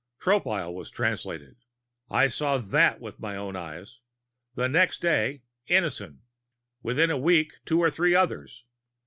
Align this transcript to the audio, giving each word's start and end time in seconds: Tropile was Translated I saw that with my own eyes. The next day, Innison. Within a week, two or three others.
Tropile 0.19 0.73
was 0.73 0.89
Translated 0.89 1.57
I 2.09 2.27
saw 2.27 2.57
that 2.57 2.99
with 2.99 3.19
my 3.19 3.35
own 3.35 3.55
eyes. 3.55 3.99
The 4.55 4.67
next 4.67 4.99
day, 4.99 5.43
Innison. 5.69 6.21
Within 6.81 7.11
a 7.11 7.19
week, 7.19 7.59
two 7.65 7.79
or 7.83 7.91
three 7.91 8.15
others. 8.15 8.65